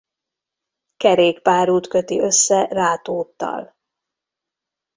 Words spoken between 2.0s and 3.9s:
össze Rátóttal.